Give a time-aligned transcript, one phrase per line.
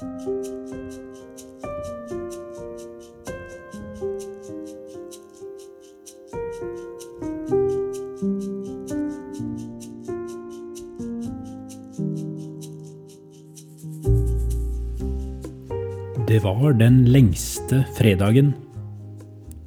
[0.00, 0.06] Det
[16.44, 18.54] var den lengste fredagen.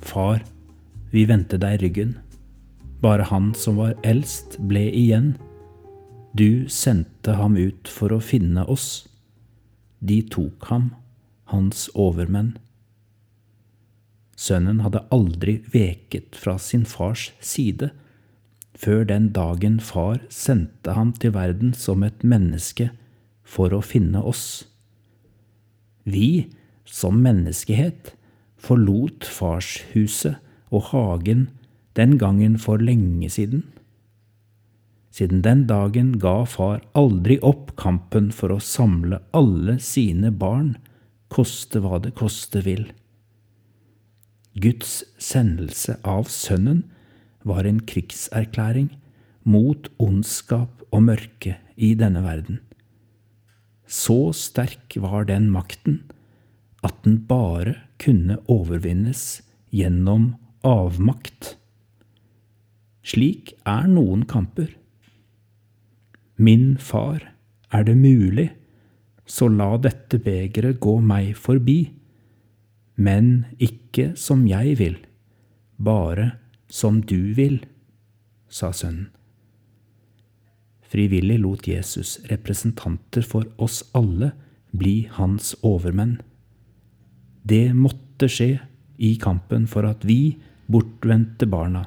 [0.00, 0.40] Far,
[1.10, 2.16] vi vendte deg ryggen.
[3.04, 5.34] Bare han som var eldst, ble igjen.
[6.32, 9.11] Du sendte ham ut for å finne oss.
[10.02, 10.90] De tok ham,
[11.52, 12.56] hans overmenn.
[14.36, 17.92] Sønnen hadde aldri veket fra sin fars side,
[18.74, 22.88] før den dagen far sendte ham til verden som et menneske
[23.46, 24.64] for å finne oss.
[26.02, 26.50] Vi,
[26.88, 28.16] som menneskehet,
[28.58, 30.40] forlot farshuset
[30.72, 31.46] og hagen
[31.94, 33.62] den gangen for lenge siden.
[35.12, 40.74] Siden den dagen ga far aldri opp kampen for å samle alle sine barn,
[41.32, 42.86] koste hva det koste vil.
[44.56, 46.82] Guds sendelse av Sønnen
[47.44, 48.90] var en krigserklæring
[49.48, 52.60] mot ondskap og mørke i denne verden.
[53.88, 56.02] Så sterk var den makten
[56.84, 60.32] at den bare kunne overvinnes gjennom
[60.64, 61.56] avmakt.
[63.04, 64.70] Slik er noen kamper.
[66.42, 67.22] Min far,
[67.70, 68.48] er det mulig,
[69.26, 71.92] så la dette begeret gå meg forbi,
[72.98, 74.96] men ikke som jeg vil,
[75.78, 76.32] bare
[76.66, 77.60] som du vil,
[78.50, 79.12] sa sønnen.
[80.92, 84.32] Frivillig lot Jesus representanter for oss alle
[84.76, 86.18] bli hans overmenn.
[87.48, 88.50] Det måtte skje
[88.98, 90.34] i kampen for at vi,
[90.66, 91.86] bortvendte barna,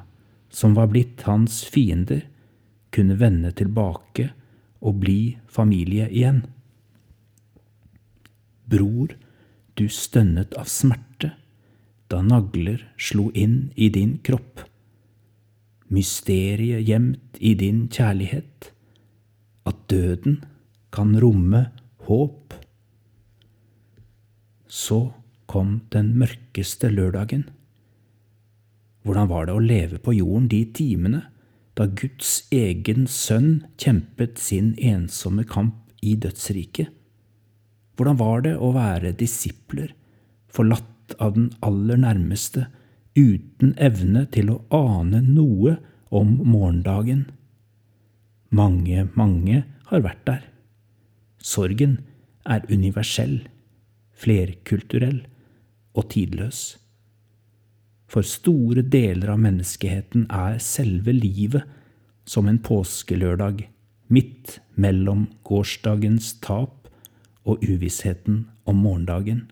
[0.50, 2.24] som var blitt hans fiender,
[2.90, 4.30] kunne vende tilbake
[4.80, 6.44] og bli familie igjen.
[8.66, 9.14] Bror,
[9.76, 11.34] du stønnet av smerte
[12.10, 14.62] da nagler slo inn i din kropp.
[15.90, 18.70] Mysteriet gjemt i din kjærlighet
[19.66, 20.40] at døden
[20.94, 21.66] kan romme
[22.06, 22.54] håp.
[24.66, 25.00] Så
[25.50, 27.46] kom den mørkeste lørdagen.
[29.06, 31.22] Hvordan var det å leve på jorden de timene
[31.76, 36.88] da Guds egen sønn kjempet sin ensomme kamp i dødsriket?
[37.96, 39.92] Hvordan var det å være disipler,
[40.52, 42.66] forlatt av den aller nærmeste,
[43.16, 45.76] uten evne til å ane noe
[46.12, 47.26] om morgendagen?
[48.52, 50.42] Mange, mange har vært der.
[51.40, 51.98] Sorgen
[52.46, 53.40] er universell,
[54.16, 55.24] flerkulturell
[55.96, 56.76] og tidløs.
[58.06, 61.66] For store deler av menneskeheten er selve livet
[62.26, 63.64] som en påskelørdag
[64.14, 66.86] midt mellom gårsdagens tap
[67.46, 69.46] og uvissheten om morgendagen.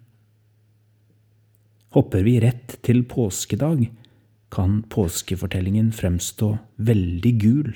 [1.95, 3.87] Hopper vi rett til påskedag,
[4.55, 7.71] kan påskefortellingen fremstå veldig gul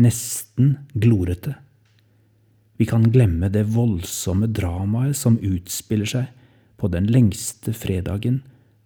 [0.00, 1.54] nesten glorete.
[2.76, 6.28] Vi kan glemme det voldsomme dramaet som utspiller seg
[6.80, 8.40] på den lengste fredagen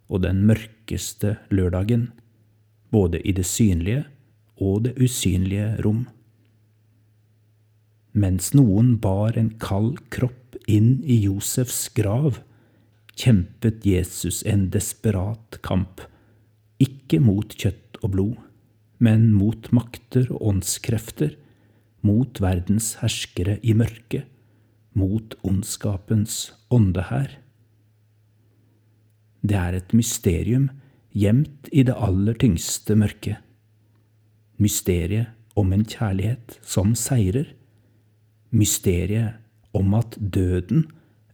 [0.09, 2.11] og den mørkeste lørdagen,
[2.93, 4.05] både i det synlige
[4.57, 6.05] og det usynlige rom.
[8.15, 12.39] Mens noen bar en kald kropp inn i Josefs grav,
[13.19, 16.05] kjempet Jesus en desperat kamp,
[16.79, 18.37] ikke mot kjøtt og blod
[19.05, 21.35] men mot makter og åndskrefter,
[22.05, 24.29] mot verdens herskere i mørket,
[24.95, 27.41] mot ondskapens åndehær.
[29.45, 30.71] Det er et mysterium
[31.13, 33.37] gjemt i det aller tyngste mørket.
[34.57, 37.53] Mysteriet om en kjærlighet som seirer.
[38.51, 39.37] Mysteriet
[39.75, 40.87] om at døden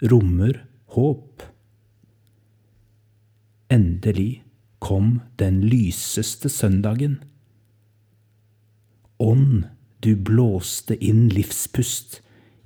[0.02, 0.64] rommer
[0.96, 1.46] håp.
[3.70, 4.42] Endelig
[4.80, 7.20] kom den lyseste søndagen
[9.20, 9.66] ånd
[10.00, 12.20] du blåste inn livspust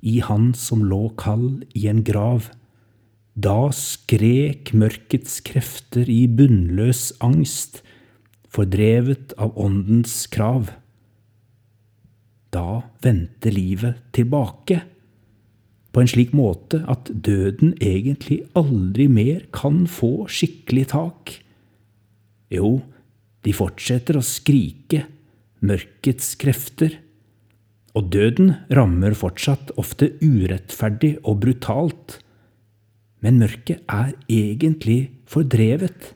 [0.05, 2.47] i han som lå kald i en grav.
[3.35, 7.81] Da skrek mørkets krefter i bunnløs angst,
[8.47, 10.69] fordrevet av åndens krav.
[12.55, 14.79] Da vendte livet tilbake,
[15.91, 21.35] på en slik måte at døden egentlig aldri mer kan få skikkelig tak.
[22.51, 22.81] Jo,
[23.43, 25.05] de fortsetter å skrike
[25.63, 27.01] mørkets krefter,
[27.95, 32.21] og døden rammer fortsatt ofte urettferdig og brutalt,
[33.25, 36.11] men mørket er egentlig fordrevet.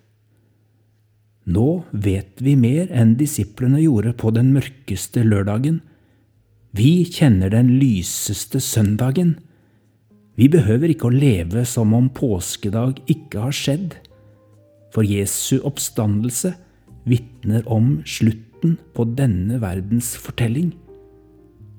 [1.49, 5.79] Nå vet vi mer enn disiplene gjorde på den mørkeste lørdagen.
[6.77, 9.39] Vi kjenner den lyseste søndagen.
[10.37, 13.95] Vi behøver ikke å leve som om påskedag ikke har skjedd,
[14.93, 16.53] for Jesu oppstandelse
[17.09, 20.75] vitner om slutten på denne verdens fortelling,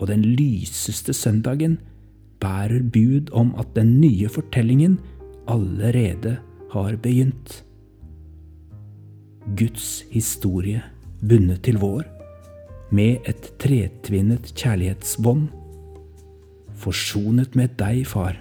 [0.03, 1.79] og den lyseste søndagen
[2.43, 4.99] bærer bud om at den nye fortellingen
[5.51, 6.39] allerede
[6.71, 7.65] har begynt.
[9.57, 10.83] Guds historie
[11.21, 12.05] bundet til vår,
[12.91, 15.49] med et tretvinnet kjærlighetsbånd.
[16.81, 18.39] Forsonet med deg, far,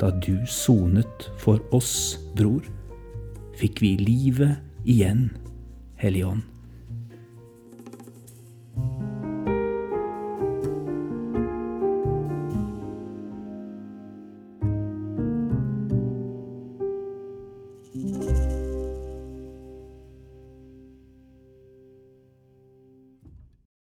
[0.00, 2.66] da du sonet for oss, bror,
[3.58, 5.30] fikk vi livet igjen,
[6.02, 6.53] Hellige Ånd.